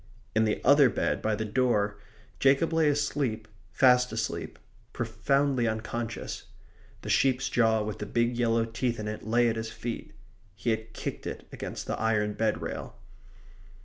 In 0.33 0.45
the 0.45 0.59
other 0.65 0.89
bed 0.89 1.21
by 1.21 1.35
the 1.35 1.45
door 1.45 1.99
Jacob 2.39 2.73
lay 2.73 2.89
asleep, 2.89 3.47
fast 3.71 4.11
asleep, 4.11 4.57
profoundly 4.93 5.67
unconscious. 5.67 6.45
The 7.03 7.09
sheep's 7.11 7.49
jaw 7.49 7.83
with 7.83 7.99
the 7.99 8.07
big 8.07 8.35
yellow 8.35 8.65
teeth 8.65 8.99
in 8.99 9.07
it 9.07 9.27
lay 9.27 9.47
at 9.47 9.57
his 9.57 9.69
feet. 9.71 10.15
He 10.55 10.71
had 10.71 10.93
kicked 10.93 11.27
it 11.27 11.47
against 11.51 11.85
the 11.85 11.99
iron 11.99 12.33
bed 12.33 12.63
rail. 12.63 12.95